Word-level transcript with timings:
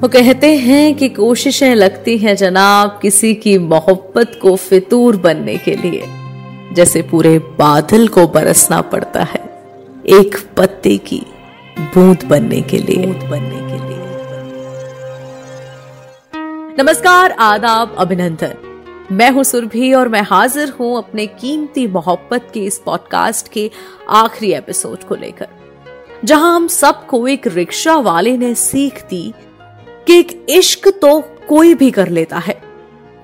वो 0.00 0.08
कहते 0.08 0.56
हैं 0.56 0.94
कि 0.96 1.08
कोशिशें 1.08 1.74
लगती 1.74 2.18
हैं 2.18 2.36
जनाब 2.36 2.98
किसी 3.02 3.34
की 3.34 3.58
मोहब्बत 3.58 4.38
को 4.42 4.56
फितूर 4.56 5.16
बनने 5.16 5.56
के 5.58 5.74
लिए। 5.74 6.04
जैसे 6.74 7.02
पूरे 7.02 7.38
बादल 7.38 8.08
को 8.08 8.26
बरसना 8.26 8.80
पड़ता 8.80 9.22
है 9.22 9.40
एक 10.06 10.36
पत्ते 10.56 10.96
की 10.98 11.26
बूंद 11.80 12.24
बनने 12.24 12.60
के 12.60 12.78
लिए। 12.78 13.06
बनने 13.06 13.56
के 13.56 13.88
लिए। 13.88 13.98
नमस्कार 16.82 17.30
आदाब 17.30 17.96
अभिनंदन। 17.98 18.54
मैं 19.12 19.30
हूँ 19.30 19.44
सुरभि 19.44 19.92
और 19.92 20.08
मैं 20.08 20.22
हाजिर 20.22 20.68
हूँ 20.80 20.98
अपने 20.98 21.26
कीमती 21.26 21.86
मोहब्बत 21.86 22.50
के 22.54 22.60
इस 22.60 22.78
पॉडकास्ट 22.78 23.52
के 23.52 23.70
आखिरी 24.08 24.52
एपिसोड 24.52 25.04
को 25.04 25.14
लेकर 25.14 25.48
जहाँ 26.24 26.56
हम 26.56 26.66
सबको 26.66 27.26
एक 27.28 27.46
रिक्शा 27.46 27.94
वाले 27.94 28.36
ने 28.36 28.54
सीख 28.54 29.02
दी 29.02 29.32
कि 30.10 30.18
एक 30.18 30.46
इश्क 30.48 30.88
तो 31.02 31.18
कोई 31.48 31.74
भी 31.74 31.90
कर 31.90 32.08
लेता 32.08 32.38
है, 32.38 32.54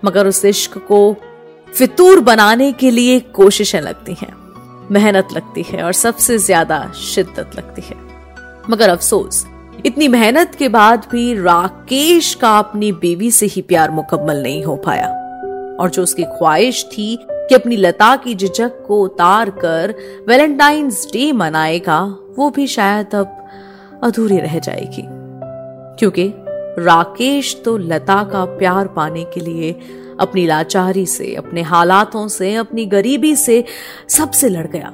मगर 0.05 0.27
उस 0.27 0.45
इश्क 0.45 0.77
को 0.89 0.99
फितूर 1.69 2.21
बनाने 2.21 2.71
के 2.73 2.91
लिए 2.91 3.19
कोशिशें 3.35 3.81
लगती 3.81 4.15
हैं, 4.15 4.33
मेहनत 4.91 5.29
लगती 5.33 5.63
है 5.63 5.83
और 5.83 5.93
सबसे 5.93 6.37
ज़्यादा 6.39 6.79
शिद्दत 6.97 7.57
लगती 7.57 7.83
है। 7.83 7.97
मगर 8.71 8.89
अफसोस, 8.89 9.45
इतनी 9.87 10.09
मेहनत 10.09 10.55
के 10.55 10.69
बाद 10.69 11.09
भी 11.13 11.33
राकेश 11.35 12.33
का 12.35 12.57
अपनी 12.59 12.93
बीवी 12.95 13.31
से 13.31 13.47
ही 13.47 13.63
प्यार 13.63 13.91
मुकम्मल 13.91 14.43
नहीं 14.43 14.65
हो 14.65 14.77
पाया, 14.87 15.09
और 15.81 15.91
जो 15.91 16.03
उसकी 16.03 16.25
ख्वाहिश 16.39 16.85
थी 16.93 17.19
कि 17.23 17.55
अपनी 17.55 17.77
लता 17.77 18.15
की 18.17 18.35
झिझक 18.35 18.83
को 18.87 19.03
उतार 19.03 19.51
कर 19.59 19.95
वैलेंटाइंस 20.29 21.07
डे 21.13 21.31
मनाएगा, 21.35 22.01
वो 22.39 22.51
भी 22.51 22.67
शायद 22.69 23.15
अब 23.15 23.47
अधूरी 24.05 24.39
रह 24.39 24.59
जाएगी, 24.61 25.07
क्योंकि 25.99 26.33
राकेश 26.79 27.63
तो 27.65 27.77
लता 27.77 28.23
का 28.25 28.45
प्यार 28.45 28.87
पाने 28.87 29.25
के 29.25 29.41
लिए 29.41 29.73
अपनी 30.21 30.47
लाचारी 30.47 31.07
से, 31.07 31.35
अपने 31.35 31.63
हालातों 31.63 32.27
से, 32.29 32.55
अपनी 32.55 32.87
गरीबी 32.87 33.35
से 33.37 33.65
सबसे 34.09 34.49
लड़ 34.49 34.67
गया। 34.67 34.93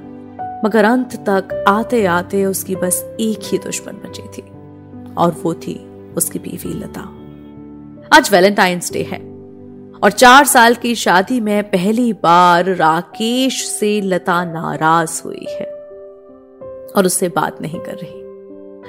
मगर 0.64 0.84
अंत 0.84 1.14
तक 1.28 1.64
आते 1.68 2.04
आते 2.06 2.44
उसकी 2.44 2.76
बस 2.76 3.02
एक 3.20 3.38
ही 3.42 3.58
दुश्मन 3.58 3.92
बची 3.92 4.22
थी, 4.22 4.42
और 5.14 5.36
वो 5.42 5.54
थी 5.54 5.74
उसकी 6.16 6.38
बीवी 6.38 6.74
लता। 6.74 7.08
आज 8.16 8.30
वैलेंटाइंस 8.32 8.92
डे 8.92 9.02
है, 9.02 9.20
और 10.02 10.10
चार 10.10 10.44
साल 10.44 10.74
की 10.74 10.94
शादी 10.94 11.40
में 11.40 11.62
पहली 11.70 12.12
बार 12.12 12.64
राकेश 12.64 13.64
से 13.66 14.00
लता 14.00 14.44
नाराज़ 14.44 15.22
हुई 15.24 15.46
है, 15.50 15.66
और 16.96 17.06
उससे 17.06 17.28
बात 17.28 17.62
नहीं 17.62 17.80
कर 17.80 17.94
रही। 17.94 18.21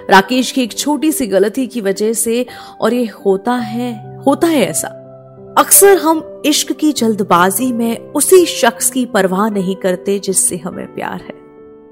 राकेश 0.10 0.52
की 0.52 0.62
एक 0.62 0.74
छोटी 0.74 1.12
सी 1.12 1.28
गलती 1.28 1.68
की 1.68 1.82
वजह 1.82 2.14
से, 2.14 2.46
और 2.82 2.94
ये 2.94 3.06
होता 3.26 3.52
है 3.52 4.20
होता 4.28 4.48
है 4.48 4.70
ऐसा। 4.70 4.88
अक्सर 5.58 5.98
हम 5.98 6.42
इश्क 6.46 6.72
की 6.72 6.92
जल्दबाजी 6.92 7.72
में 7.72 7.98
उसी 7.98 8.46
शख्स 8.46 8.90
की 8.90 9.06
परवाह 9.06 9.50
नहीं 9.50 9.76
करते 9.76 10.20
जिससे 10.20 10.58
हमें 10.58 10.96
प्यार 10.96 11.22
है। 11.22 11.44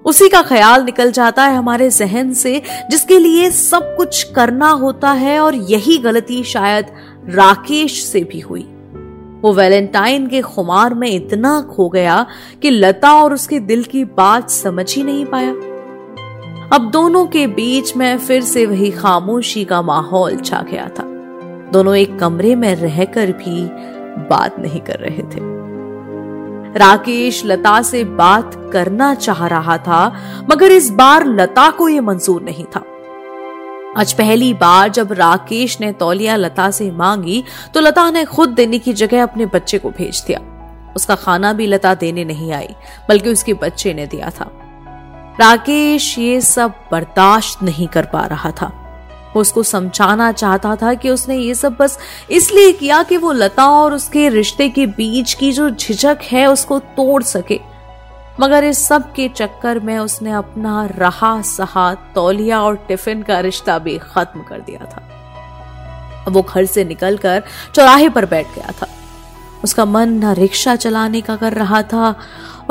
उसी 0.06 0.30
का 0.30 0.42
ख्याल 0.42 0.84
निकल 0.84 1.12
जाता 1.12 1.44
है 1.44 1.56
हमारे 1.56 1.90
जहन 1.90 2.34
से, 2.34 2.62
जिसके 2.92 3.20
लिए 3.20 3.52
सब 3.52 3.96
कुछ 3.98 4.24
करना 4.24 4.70
होता 4.70 5.12
है, 5.12 5.40
और 5.40 5.56
यही 5.56 5.98
गलती 5.98 6.44
शायद 6.44 6.86
राकेश 7.30 8.04
से 8.04 8.24
भी 8.24 8.40
हुई। 8.40 8.68
वो 9.42 9.54
वैलेंटाइन 9.54 10.28
के 10.28 10.42
खुमार 10.42 10.94
में 10.94 11.12
इतना 11.12 11.62
खो 11.62 11.90
गया 11.90 12.26
कि 12.62 12.70
लता 12.70 13.14
और 13.14 13.34
उसके 13.34 13.60
दिल 13.60 13.84
की 13.84 14.06
बात 14.06 14.50
समझ 14.50 14.96
ही 14.96 15.04
नहीं 15.04 15.26
पाया। 15.26 15.56
अब 16.74 16.82
दोनों 16.92 17.26
के 17.28 17.46
बीच 17.48 17.96
में 17.98 18.18
फिर 18.18 18.42
से 18.42 18.66
वही 18.66 18.90
खामोशी 18.92 19.64
का 19.66 19.82
माहौल 19.82 20.36
छा 20.38 20.62
गया 20.62 20.88
था। 20.90 21.04
दोनों 21.72 21.96
एक 21.96 22.18
कमरे 22.20 22.56
में 22.56 22.76
रहकर 22.76 23.32
भी 23.32 23.64
बात 24.30 24.60
नहीं 24.60 24.80
कर 24.82 25.00
रहे 25.00 25.24
थे। 25.24 25.40
राकेश 26.80 27.42
लता 27.46 27.82
से 27.82 28.04
बात 28.04 28.56
करना 28.74 29.14
चाह 29.16 29.46
रहा 29.48 29.78
था, 29.78 30.16
मगर 30.52 30.72
इस 30.72 30.90
बार 30.90 31.26
लता 31.28 31.70
को 31.72 31.90
यह 31.90 32.02
मंजूर 32.02 32.42
नहीं 32.42 32.66
था। 32.66 32.84
आज 33.98 34.14
पहली 34.14 34.54
बार 34.54 34.90
जब 34.90 35.12
राकेश 35.12 35.80
ने 35.82 35.92
तौलिया 35.92 36.36
लता 36.36 36.72
से 36.72 36.90
मांगी 36.92 37.44
तो 37.74 37.80
लता 37.80 38.10
ने 38.12 38.26
खुद 38.26 38.50
देने 38.50 38.80
की 38.80 38.94
जगह 38.94 39.24
अपने 39.24 39.46
बच्चे 39.46 39.78
को 39.78 39.90
भेज 39.90 40.24
दिया। 40.28 40.40
उसका 40.96 41.16
खाना 41.16 41.54
भी 41.54 41.68
लता 41.68 41.94
देने 41.96 42.26
नहीं 42.26 42.52
आई, 42.54 42.76
बल्कि 43.10 43.30
उसके 43.30 43.54
बच्चे 43.54 43.94
ने 43.94 44.08
दिया 44.08 44.30
था। 44.30 44.52
राकेश 45.40 46.20
ये 46.20 46.42
सब 46.42 46.74
बर्दाश्त 46.92 47.64
नहीं 47.64 47.88
कर 47.88 48.06
पा 48.06 48.26
रहा 48.26 48.52
था। 48.52 48.78
वो 49.36 49.42
उसको 49.42 49.64
समझाना 49.64 50.32
चाहता 50.32 50.76
था 50.76 50.94
कि 50.94 51.10
उसने 51.10 51.38
ये 51.38 51.56
सब 51.56 51.76
बस 51.80 52.00
इसलिए 52.32 52.72
किया 52.72 53.04
कि 53.04 53.18
वो 53.18 53.32
लता 53.32 53.66
और 53.66 53.94
उसके 53.94 54.30
रिश्ते 54.30 54.70
के 54.70 54.86
बीच 54.86 55.34
की 55.34 55.52
जो 55.52 55.70
झिझक 55.70 56.20
है 56.24 56.48
उसको 56.48 56.80
तोड़ 56.80 57.24
सके। 57.24 57.60
मगर 58.40 58.64
इस 58.64 58.88
सब 58.88 59.14
के 59.14 59.30
चक्कर 59.30 59.80
में 59.80 60.00
उसने 60.00 60.32
अपना 60.32 60.86
रहा 60.86 61.42
सहा 61.42 61.94
तौलिया 61.94 62.62
और 62.62 62.76
टिफ़िन 62.76 63.22
का 63.22 63.40
रिश्ता 63.40 63.80
भी 63.80 63.98
खत्म 63.98 64.42
कर 64.42 64.60
दिया 64.60 64.86
था। 64.86 65.08
वो 66.30 66.42
घर 66.42 66.66
से 66.66 66.86
निकलकर 66.86 67.44
चौराहे 67.76 68.10
पर 68.10 68.26
बैठ 68.26 68.48
गया 68.56 68.72
था। 68.82 68.88
उसका 69.64 69.86
मन 69.86 70.10
ना 70.10 70.32
रिक्शा 70.32 70.76
चलाने 70.76 71.22
का 71.22 71.36
कर 71.36 71.54
रहा 71.54 71.82
था 71.84 72.16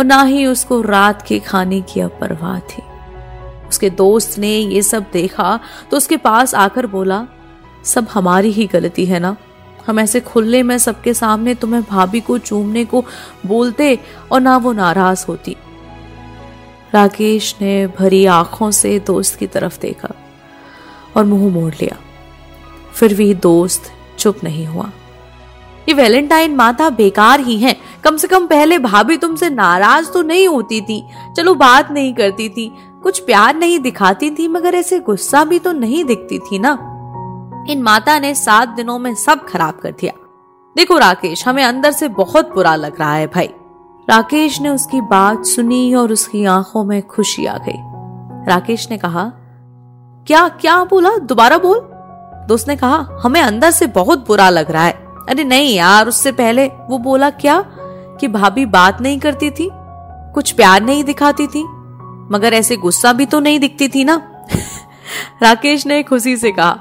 और 0.00 0.06
ना 0.06 0.22
ही 0.22 0.46
उसको 0.46 0.80
रात 0.80 1.22
के 1.22 1.38
खाने 1.38 1.80
की 1.80 2.00
अब 2.00 2.10
परवाह 2.20 2.58
थी। 2.60 2.82
उसके 3.68 3.90
दोस्त 3.90 4.38
ने 4.38 4.48
ये 4.48 4.82
सब 4.82 5.06
देखा 5.12 5.58
तो 5.90 5.96
उसके 5.96 6.16
पास 6.16 6.54
आकर 6.54 6.86
बोला, 6.86 7.26
सब 7.84 8.06
हमारी 8.10 8.50
ही 8.50 8.66
गलती 8.66 9.04
है 9.06 9.18
ना? 9.18 9.36
हम 9.86 10.00
ऐसे 10.00 10.20
खुले 10.20 10.62
में 10.62 10.78
सबके 10.78 11.14
सामने 11.14 11.54
तुम्हें 11.54 11.82
भाभी 11.82 12.20
को 12.20 12.38
चूमने 12.38 12.84
को 12.84 13.04
बोलते 13.46 13.98
और 14.32 14.40
ना 14.40 14.56
वो 14.56 14.72
नाराज़ 14.72 15.24
होती। 15.28 15.56
राकेश 16.94 17.54
ने 17.60 17.86
भरी 17.86 18.24
आँखों 18.26 18.70
से 18.70 18.98
दोस्त 18.98 19.38
की 19.38 19.46
तरफ़ 19.46 19.80
देखा 19.80 20.14
और 21.16 21.24
मुँह 21.24 21.52
मोड़ 21.52 21.72
लिया। 21.74 21.96
फिर 22.94 23.14
भी 23.14 23.34
दोस्त 23.34 23.92
चुप 24.18 24.44
नहीं 24.44 24.66
हुआ। 24.66 24.90
ये 25.90 25.94
वैलेंटाइन 25.94 26.56
माता 26.56 26.90
बेकार 26.90 27.40
ही 27.40 27.58
है। 27.58 27.76
कम 28.04 28.16
से 28.16 28.28
कम 28.28 28.46
पहले 28.46 28.78
भाभी 28.78 29.16
तुमसे 29.16 29.50
नाराज़ 29.50 30.10
तो 30.10 30.22
नहीं 30.22 30.48
होती 30.48 30.80
थी। 30.80 31.08
चलो 31.36 31.54
बात 31.54 31.90
नहीं 31.90 32.14
करती 32.14 32.48
थी। 32.48 32.76
कुछ 33.02 33.18
प्यार 33.18 33.56
नहीं 33.56 33.78
दिखाती 33.78 34.30
थी, 34.30 34.48
मगर 34.48 34.74
ऐसे 34.74 34.98
गुस्सा 34.98 35.44
भी 35.44 35.58
तो 35.58 35.72
नहीं 35.72 36.04
दिखती 36.04 36.38
थी 36.38 36.58
ना। 36.58 36.70
इन 37.68 37.82
माता 37.82 38.18
ने 38.18 38.34
सात 38.34 38.68
दिनों 38.68 38.98
में 38.98 39.14
सब 39.14 39.48
खराब 39.48 39.74
कर 39.82 39.90
दिया। 39.90 40.12
देखो 40.76 40.98
राकेश, 40.98 41.48
हमें 41.48 41.64
अंदर 41.64 41.90
से 41.90 42.08
बहुत 42.08 42.54
बुरा 42.54 42.74
लग 42.74 42.98
रहा 43.00 43.12
है 43.12 43.26
भाई। 43.26 43.48
राकेश 44.10 44.60
ने 44.60 44.68
उसकी 44.68 45.00
बात 45.00 45.44
सुनी 45.44 45.94
और 45.94 46.12
उसकी 46.12 46.44
आँखों 46.44 46.84
में 46.84 47.06
खुशी 47.06 47.46
आ 47.46 47.58
गई। 47.58 47.78
राकेश 48.46 48.88
ने 48.90 48.98
कहा, 48.98 49.32
क्या 50.26 50.48
क्या 50.48 50.84
बोला? 50.84 51.16
दोबारा 51.16 51.58
बोल? 51.58 51.78
दोस्त 52.48 52.68
ने 52.68 52.76
कहा, 52.76 53.08
हमें 53.24 53.40
अंदर 53.40 53.70
से 53.70 53.86
बहुत 53.86 54.26
बुरा 54.26 54.50
लग 54.50 54.70
रहा 54.70 54.84
है। 54.84 55.09
अरे 55.30 55.44
नहीं 55.44 55.74
यार, 55.74 56.08
उससे 56.08 56.32
पहले 56.32 56.66
वो 56.66 56.98
बोला 56.98 57.30
क्या 57.30 57.64
कि 58.20 58.28
भाभी 58.28 58.66
बात 58.66 59.00
नहीं 59.00 59.18
करती 59.18 59.50
थी, 59.50 59.70
कुछ 60.34 60.52
प्यार 60.52 60.82
नहीं 60.82 61.04
दिखाती 61.04 61.46
थी, 61.46 61.62
मगर 62.32 62.54
ऐसे 62.54 62.76
गुस्सा 62.76 63.12
भी 63.12 63.26
तो 63.26 63.40
नहीं 63.40 63.60
दिखती 63.60 63.88
थी 63.88 64.04
ना? 64.04 64.22
राकेश 65.42 65.86
ने 65.86 66.02
खुशी 66.02 66.36
से 66.36 66.52
कहा 66.52 66.78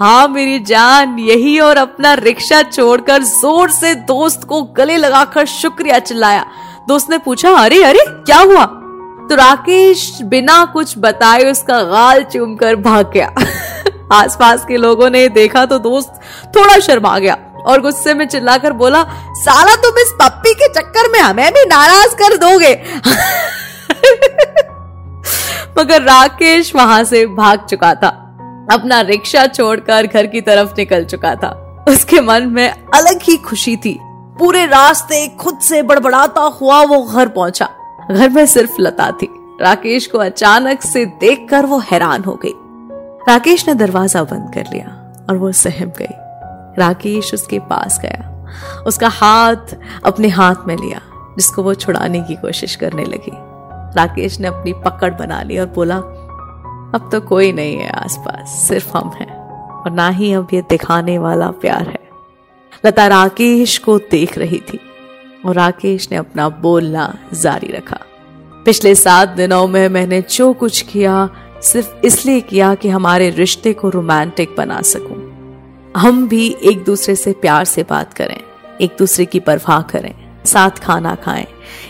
हाँ 0.00 0.28
मेरी 0.28 0.58
जान, 0.58 1.18
यही 1.18 1.58
और 1.58 1.76
अपना 1.76 2.14
रिक्शा 2.14 2.62
छोड़कर 2.62 3.22
ज़ोर 3.22 3.70
से 3.70 3.94
दोस्त 3.94 4.44
को 4.44 4.62
गले 4.62 4.96
लगाकर 4.96 5.46
शुक्रिया 5.46 5.98
चिल्लाया। 5.98 6.46
दोस्त 6.88 7.10
ने 7.10 7.18
पूछा, 7.18 7.50
अरे 7.50 7.82
अरे, 7.84 8.04
क्या 8.06 8.38
हुआ? 8.38 8.64
तो 9.28 9.34
राकेश 9.34 10.18
बिना 10.22 10.64
कुछ 10.64 10.94
बताए 10.98 11.50
उसका 11.50 11.82
गाल 11.82 12.22
चूम 12.22 12.56
कर 12.56 12.76
भाग 12.76 13.10
गया। 13.10 13.34
आसपास 14.12 14.64
के 14.64 14.76
लोगों 14.76 15.10
ने 15.10 15.28
देखा 15.28 15.66
तो 15.66 15.78
दोस्त 15.78 16.20
थोड़ा 16.56 16.78
शर्मा 16.78 17.18
गया। 17.18 17.36
और 17.66 17.80
गुस्से 17.80 18.14
में 18.14 18.28
चिल्लाकर 18.28 18.72
बोला, 18.72 19.06
साला 19.34 19.76
तुम 19.76 19.98
इस 19.98 20.14
पप्पी 20.22 20.54
के 20.54 20.68
चक्कर 20.68 21.10
में 21.10 21.20
हमें 21.20 21.52
भी 21.52 21.64
नाराज़ 21.64 22.14
कर 22.14 22.36
दोगे। 22.36 22.72
मगर 25.80 26.02
राकेश 26.02 26.74
वहाँ 26.74 27.04
से 27.04 27.26
भाग 27.26 27.66
चुका 27.70 27.94
था। 27.94 28.24
अपना 28.72 29.00
रिक्शा 29.00 29.46
छोड़कर 29.46 30.06
घर 30.06 30.26
की 30.26 30.40
तरफ़ 30.40 30.70
निकल 30.78 31.04
चुका 31.04 31.34
था। 31.34 31.84
उसके 31.88 32.20
मन 32.20 32.42
में 32.42 32.74
अलग 32.94 33.18
ही 33.22 33.36
खुशी 33.36 33.76
थी। 33.76 33.98
पूरे 34.02 34.66
रास्ते 34.66 35.28
खुद 35.28 35.58
से 35.58 35.82
बड़बड़ाता 35.82 36.40
हुआ 36.40 36.82
वो 36.82 37.02
घर 37.02 37.28
पहुँचा। 37.28 37.68
घर 38.10 38.28
में 38.28 38.46
सिर्फ़ 38.46 38.72
लता 38.80 39.10
थी। 39.10 39.56
राकेश 39.60 40.06
को 40.06 40.18
अचानक 40.18 40.82
से 40.82 41.04
देखकर 41.04 41.66
वो 41.66 41.78
हैरान 41.78 42.24
हो 42.24 42.40
गई। 42.46 42.54
राकेश 43.32 43.68
ने 43.68 43.74
दरवाज़ा 43.74 44.22
बंद 44.22 44.54
कर 44.54 44.64
लिया 44.72 45.14
और 45.30 45.36
वो 45.36 45.52
सहम 45.52 45.92
गई। 45.98 46.27
राकेश 46.78 47.34
उसके 47.34 47.58
पास 47.58 47.98
गया। 48.02 48.34
उसका 48.86 49.08
हाथ 49.08 49.76
अपने 50.04 50.28
हाथ 50.28 50.54
में 50.66 50.76
लिया, 50.76 51.00
जिसको 51.36 51.62
वो 51.62 51.74
छुड़ाने 51.74 52.20
की 52.20 52.34
कोशिश 52.34 52.76
करने 52.76 53.04
लगी। 53.04 53.32
राकेश 53.96 54.40
ने 54.40 54.48
अपनी 54.48 54.72
पकड़ 54.72 55.14
बना 55.14 55.42
ली 55.42 55.58
और 55.58 55.66
बोला, 55.66 55.96
अब 56.94 57.08
तो 57.12 57.20
कोई 57.20 57.52
नहीं 57.52 57.76
है 57.76 57.90
आसपास, 57.90 58.48
सिर्फ़ 58.68 58.96
हम 58.96 59.10
हैं, 59.10 59.40
और 59.82 59.90
ना 59.90 60.08
ही 60.08 60.32
अब 60.32 60.48
ये 60.52 60.62
दिखाने 60.62 61.18
वाला 61.18 61.50
प्यार 61.50 61.88
है। 61.88 62.08
लता 62.86 63.06
राकेश 63.06 63.78
को 63.78 63.98
देख 63.98 64.38
रही 64.38 64.58
थी, 64.58 64.80
और 65.46 65.54
राकेश 65.54 66.08
ने 66.12 66.16
अपना 66.16 66.48
बोलना 66.48 67.18
जारी 67.34 67.72
रखा। 67.72 67.98
पिछले 68.64 68.94
सात 68.94 69.28
दिनों 69.28 69.66
में 69.66 69.88
मैंने 69.88 70.22
जो 70.22 70.52
कुछ 70.52 70.82
किया, 70.82 71.28
सिर्फ़ 71.62 71.94
इसलिए 72.04 72.40
किया 72.40 72.74
कि 72.74 72.88
हमारे 72.88 73.30
रिश्ते 73.30 73.72
को 73.72 73.88
रोमांटिक 73.88 74.54
बना 74.58 74.82
सकूँ। 74.82 75.37
हम 75.96 76.28
भी 76.28 76.56
एक 76.62 76.84
दूसरे 76.84 77.14
से 77.16 77.32
प्यार 77.32 77.64
से 77.64 77.82
बात 77.82 78.14
करें, 78.14 78.40
एक 78.80 78.96
दूसरे 78.98 79.24
की 79.24 79.40
परवाह 79.40 79.82
करें, 79.82 80.14
साथ 80.44 80.70
खाना 80.70 81.14
खाएँ, 81.14 81.46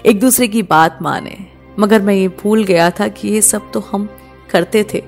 एक 0.07 0.21
दूसरे 0.21 0.49
की 0.49 0.63
बात 0.63 0.99
माने। 1.03 1.37
मगर 1.79 2.03
मैं 2.03 2.15
ये 2.15 2.29
भूल 2.29 2.65
गया 2.65 2.91
था 2.91 3.09
कि 3.09 3.29
ये 3.29 3.43
सब 3.43 3.71
तो 3.73 3.81
हम 3.81 4.09
करते 4.51 4.85
थे, 4.95 5.03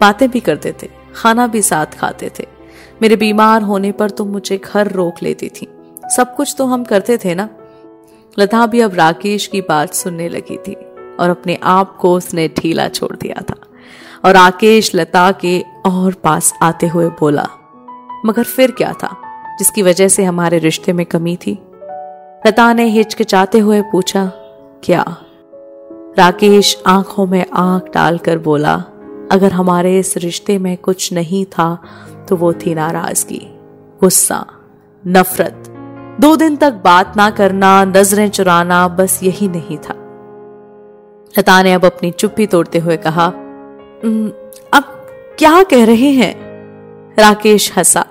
बातें 0.00 0.30
भी 0.30 0.40
करते 0.40 0.74
थे, 0.82 0.88
खाना 1.16 1.46
भी 1.46 1.62
साथ 1.62 1.98
खाते 1.98 2.30
थे। 2.38 2.46
मेरे 3.02 3.16
बीमार 3.16 3.62
होने 3.62 3.92
पर 3.92 4.10
तुम 4.10 4.28
मुझे 4.28 4.58
घर 4.58 4.92
रोक 4.92 5.22
लेती 5.22 5.48
थी। 5.48 5.68
सब 6.16 6.34
कुछ 6.36 6.54
तो 6.58 6.66
हम 6.66 6.84
करते 6.84 7.18
थे 7.18 7.34
ना? 7.34 7.48
लता 8.38 8.66
भी 8.66 8.80
अब 8.80 8.94
राकेश 8.94 9.46
की 9.46 9.60
बात 9.60 9.94
सुनने 9.94 10.28
लगी 10.28 10.56
थी 10.56 10.74
और 11.20 11.30
अपने 11.30 11.58
आप 11.62 11.96
को 11.96 12.14
उसने 12.14 12.48
ढीला 12.48 12.88
छोड़ 12.88 13.16
दिया 13.16 13.42
था। 13.50 13.56
और 14.24 14.34
राकेश 14.34 14.94
लता 14.94 15.30
के 15.32 15.60
और 15.86 16.12
पास 16.14 16.52
आते 16.62 16.86
हुए 16.86 17.08
बोला 17.20 17.48
मगर 18.24 18.44
फिर 18.44 18.70
क्या 18.70 18.92
था, 18.92 19.14
जिसकी 19.58 19.82
वजह 19.82 20.08
से 20.08 20.24
हमारे 20.24 20.58
रिश्ते 20.58 20.92
में 20.92 21.04
कमी 21.06 21.36
थी? 21.36 21.52
लता 22.46 22.72
ने 22.72 22.84
हिचकिचाते 22.84 23.58
हुए 23.58 23.80
पूछा, 23.82 24.26
क्या? 24.82 25.04
राकेश 26.18 26.76
आँखों 26.86 27.26
में 27.26 27.44
आँख 27.52 27.92
डालकर 27.94 28.38
बोला, 28.38 28.74
अगर 29.32 29.52
हमारे 29.52 29.98
इस 29.98 30.16
रिश्ते 30.16 30.58
में 30.58 30.76
कुछ 30.76 31.12
नहीं 31.12 31.44
था 31.44 31.76
तो 32.28 32.36
वो 32.36 32.52
थी 32.52 32.74
नाराज़गी, 32.74 33.40
गुस्सा, 34.00 34.46
नफरत। 35.04 35.72
दो 36.20 36.34
दिन 36.36 36.56
तक 36.56 36.72
बात 36.84 37.16
ना 37.16 37.28
करना, 37.30 37.84
नज़रें 37.84 38.28
चुराना, 38.30 38.86
बस 38.88 39.20
यही 39.22 39.48
नहीं 39.48 39.76
था। 39.78 39.94
लता 41.34 41.62
ने 41.62 41.72
अब 41.72 41.84
अपनी 41.84 42.10
चुप्पी 42.10 42.46
तोड़ते 42.46 42.78
हुए 42.78 42.96
कहा 42.96 43.26
अब 44.72 44.84
क्या 45.38 45.62
कह 45.62 45.84
रहे 45.84 46.10
हैं? 46.12 46.45
राकेश 47.18 47.70
हंसा 47.76 48.04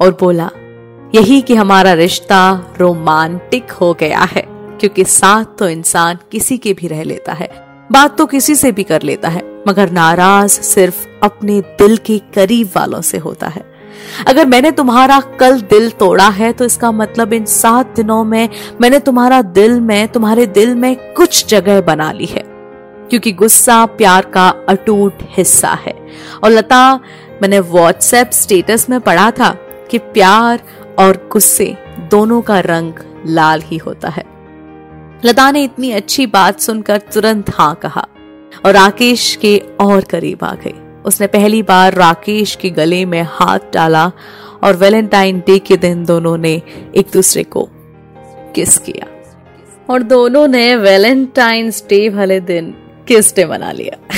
और 0.00 0.16
बोला, 0.20 0.48
यही 1.14 1.40
कि 1.40 1.54
हमारा 1.54 1.92
रिश्ता 1.92 2.40
रोमांटिक 2.80 3.70
हो 3.70 3.92
गया 3.94 4.20
है, 4.26 4.44
क्योंकि 4.80 5.04
साथ 5.04 5.44
तो 5.58 5.68
इंसान 5.68 6.18
किसी 6.32 6.58
के 6.58 6.72
भी 6.72 6.88
रह 6.88 7.02
लेता 7.02 7.32
है, 7.32 7.48
बात 7.92 8.16
तो 8.18 8.26
किसी 8.26 8.54
से 8.54 8.72
भी 8.72 8.82
कर 8.82 9.02
लेता 9.02 9.28
है, 9.28 9.42
मगर 9.68 9.90
नाराज़ 9.90 10.60
सिर्फ़ 10.62 11.06
अपने 11.22 11.60
दिल 11.78 11.96
के 11.96 12.18
करीब 12.34 12.70
वालों 12.76 13.00
से 13.02 13.18
होता 13.18 13.48
है। 13.48 13.64
अगर 14.26 14.46
मैंने 14.46 14.70
तुम्हारा 14.72 15.20
कल 15.40 15.60
दिल 15.60 15.90
तोड़ा 15.90 16.28
है 16.30 16.52
तो 16.52 16.64
इसका 16.64 16.90
मतलब 16.92 17.32
इन 17.32 17.44
सात 17.44 17.94
दिनों 17.96 18.22
में 18.24 18.48
मैंने 18.80 18.98
तुम्हारा 19.00 19.42
दिल 19.42 19.80
में, 19.80 20.08
तुम्हारे 20.08 20.46
दिल 20.48 20.74
में 20.74 20.94
कुछ 21.14 21.46
जगह 21.46 21.80
बना 21.82 22.10
ली 22.12 22.26
है, 22.26 22.42
क्योंकि 23.10 23.32
गुस्सा 23.34 23.84
प्यार 23.86 24.26
का 24.26 24.48
अटूट 24.68 25.22
हिस्सा 25.36 25.78
है, 25.86 25.94
और 26.44 26.50
लता 26.50 27.00
मैंने 27.42 27.60
व्हाट्सएप 27.60 28.30
स्टेटस 28.30 28.86
में 28.90 29.00
पढ़ा 29.00 29.30
था 29.30 29.50
कि 29.90 29.98
प्यार 29.98 30.62
और 30.98 31.28
गुस्से 31.32 31.76
दोनों 32.10 32.40
का 32.42 32.60
रंग 32.60 32.92
लाल 33.26 33.62
ही 33.62 33.76
होता 33.76 34.08
है। 34.08 34.24
लता 35.24 35.50
ने 35.50 35.62
इतनी 35.64 35.92
अच्छी 35.92 36.26
बात 36.26 36.60
सुनकर 36.60 36.98
तुरंत 36.98 37.50
हाँ 37.54 37.74
कहा 37.74 38.06
और 38.66 38.72
राकेश 38.72 39.34
के 39.36 39.62
और 39.80 40.04
करीब 40.04 40.44
आ 40.44 40.54
गई। 40.54 40.74
उसने 41.04 41.26
पहली 41.26 41.62
बार 41.62 41.94
राकेश 41.94 42.54
के 42.54 42.70
गले 42.70 43.04
में 43.04 43.22
हाथ 43.22 43.72
डाला 43.74 44.12
और 44.62 44.76
वैलेंटाइन 44.76 45.42
डे 45.46 45.58
के 45.58 45.76
दिन 45.76 46.04
दोनों 46.04 46.36
ने 46.38 46.62
एक 46.96 47.06
दूसरे 47.12 47.42
को 47.44 47.68
किस 48.54 48.78
किया 48.78 49.06
और 49.90 50.02
दोनों 50.02 50.46
ने 50.48 50.76
वैलेंटाइंस 50.76 51.84
डे 51.88 52.08
वाले 52.08 52.40
दिन 52.40 52.70
किस 53.08 53.36
डे 53.36 53.44
मना 53.44 53.72
लिया। 53.72 54.17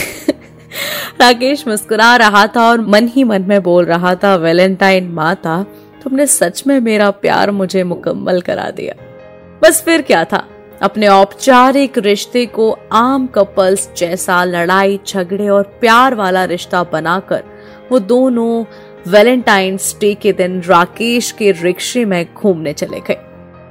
राकेश 1.21 1.69
मुस्कुरा 1.69 2.17
रहा 2.17 2.47
था 2.47 2.71
और 2.71 2.81
मन 2.81 3.09
ही 3.09 3.25
मन 3.25 3.43
में 3.43 3.63
बोल 3.63 3.85
रहा 3.85 4.15
था, 4.15 4.37
वैलेंटाइन 4.37 5.09
माता, 5.09 5.67
तुमने 6.05 6.27
सच 6.27 6.67
में 6.67 6.81
मेरा 6.81 7.11
प्यार 7.11 7.51
मुझे 7.51 7.85
मुकम्मल 7.85 8.41
करा 8.41 8.71
दिया। 8.71 8.95
बस 9.63 9.83
फिर 9.83 10.03
क्या 10.03 10.25
था? 10.25 10.49
अपने 10.83 11.09
औपचारिक 11.09 11.99
रिश्ते 11.99 12.47
को 12.47 12.79
आम 12.93 13.27
कपल्स 13.27 13.91
जैसा 13.97 14.45
लड़ाई, 14.45 15.01
झगड़े 15.09 15.49
और 15.49 15.63
प्यार 15.63 16.15
वाला 16.15 16.45
रिश्ता 16.45 16.83
बनाकर, 16.83 17.45
वो 17.93 17.99
दोनों 17.99 18.65
वैलेंटाइंस 19.11 19.97
डे 20.01 20.15
के 20.15 20.33
दिन 20.33 20.63
राकेश 20.63 21.33
के 21.33 21.51
रिक्शे 21.51 22.05
में 22.05 22.27
घूमने 22.35 22.73
चले 22.73 23.01
गए। 23.01 23.17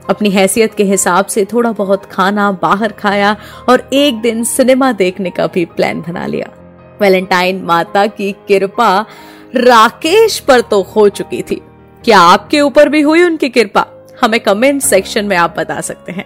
अपनी 0.10 0.30
हैसियत 0.30 0.74
के 0.74 0.84
हिसाब 0.84 1.26
से 1.26 1.46
थोड़ा 1.46 1.72
बहुत 1.72 2.06
खाना 2.06 2.52
बाहर 2.52 2.92
खाया 2.92 3.36
और 3.70 3.90
एक 3.94 4.22
दिन 4.22 4.44
सिनेमा 4.44 4.92
देखने 4.92 5.30
का 5.30 5.48
भी 5.48 5.66
प्लान 5.66 6.02
बना 6.02 6.26
लिया। 6.26 6.59
वैलेंटाइन 7.02 7.62
माता 7.62 8.08
की 8.08 8.32
कृपा 8.32 9.06
राकेश 9.56 10.40
पर 10.40 10.62
तो 10.62 10.82
हो 10.82 11.10
चुकी 11.10 11.42
थी। 11.42 11.62
क्या 12.04 12.20
आपके 12.20 12.62
ऊपर 12.62 12.90
भी 12.90 13.02
हुई 13.02 13.24
उनकी 13.24 13.50
कृपा? 13.50 13.86
हमें 14.24 14.40
कमेंट 14.40 14.82
सेक्शन 14.82 15.26
में 15.26 15.38
आप 15.38 15.56
बता 15.58 15.82
सकते 15.82 16.12
हैं। 16.12 16.26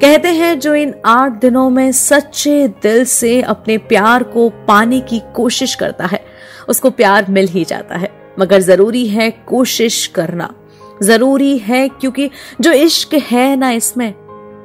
कहते 0.00 0.28
हैं, 0.28 0.58
जो 0.58 0.74
इन 0.74 0.94
आठ 1.06 1.32
दिनों 1.32 1.70
में 1.70 1.92
सच्चे 1.92 2.68
दिल 2.68 3.04
से 3.04 3.42
अपने 3.42 3.78
प्यार 3.78 4.22
को 4.22 4.48
पाने 4.48 5.00
की 5.00 5.22
कोशिश 5.34 5.74
करता 5.74 6.06
है, 6.06 6.24
उसको 6.68 6.90
प्यार 6.90 7.26
मिल 7.28 7.48
ही 7.48 7.64
जाता 7.64 7.96
है। 7.96 8.32
मगर 8.38 8.60
ज़रूरी 8.60 9.08
है 9.08 9.30
कोशिश 9.30 10.06
करना। 10.06 10.54
ज़रूरी 11.02 11.58
है 11.58 11.88
क्योंकि 11.88 12.30
जो 12.60 12.72
इश्क 12.72 13.14
है 13.14 13.56
ना 13.56 13.70
इसमें, 13.70 14.12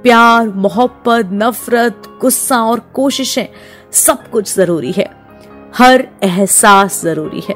प्यार, 0.01 0.47
मोहब्बत, 0.49 1.29
नफरत, 1.33 2.03
गुस्सा 2.21 2.61
और 2.61 2.79
कोशिशें, 2.79 3.45
सब 3.91 4.29
कुछ 4.29 4.55
ज़रूरी 4.55 4.91
है। 4.91 5.18
हर 5.77 6.07
एहसास 6.23 7.01
ज़रूरी 7.03 7.41
है। 7.49 7.55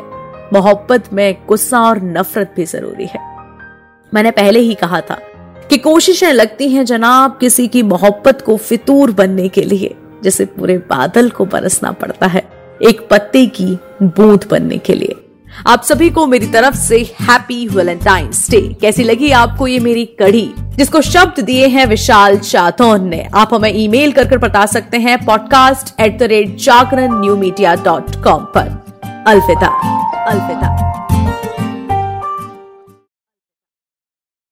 मोहब्बत 0.54 1.14
में 1.14 1.46
गुस्सा 1.48 1.80
और 1.80 2.02
नफरत 2.02 2.54
भी 2.56 2.66
ज़रूरी 2.66 3.06
है। 3.06 3.20
मैंने 4.14 4.32
पहले 4.32 4.60
ही 4.60 4.74
कहा 4.74 5.02
था 5.02 5.20
कि 5.70 5.78
कोशिशें 5.78 6.34
लगती 6.34 6.70
हैं 6.70 6.86
जनाब 6.86 7.38
किसी 7.38 7.68
की 7.68 7.84
मोहब्बत 7.84 8.42
को 8.42 8.58
फितूर 8.58 9.12
बनने 9.12 9.48
के 9.48 9.62
लिए, 9.62 9.96
जैसे 10.24 10.46
पूरे 10.46 10.78
बादल 10.78 11.30
को 11.30 11.46
बरसना 11.46 11.92
पड़ता 11.92 12.28
है, 12.28 12.44
एक 12.82 13.08
पत्ते 13.12 13.46
की 13.46 13.78
बूंद 14.04 14.46
बनने 14.52 14.78
के 14.78 14.94
लिए। 14.94 15.23
आप 15.68 15.84
सभी 15.84 16.10
को 16.10 16.26
मेरी 16.28 16.48
तरफ़ 16.48 16.76
से 16.76 16.98
हैप्पी 17.22 17.68
वेलेंटाइंस 17.68 18.50
डे 18.50 18.62
कैसी 18.82 19.04
लगी 19.04 19.32
आपको 19.32 19.68
ये 19.68 19.80
मेरी 19.80 20.06
कड़ी 20.06 20.54
जिसको 20.60 21.02
शब्द 21.02 21.44
दिए 21.44 21.68
हैं 21.68 21.86
विशाल 21.86 22.38
चातौन 22.38 23.08
ने। 23.08 23.28
आप 23.34 23.54
हमें 23.54 23.72
ईमेल 23.76 24.12
कर 24.12 24.28
कर 24.30 24.38
बता 24.38 24.66
सकते 24.66 24.98
हैं 24.98 25.26
podcast 25.26 26.02
at 26.02 26.18
the 26.20 26.24
rate 26.24 26.56
Jagran 26.58 27.22
new 27.22 27.36
media 27.38 27.76
dot 27.76 28.24
com 28.24 28.44
पर। 28.58 28.86
अलविदा। 29.28 29.68
अलविदा। 30.26 30.83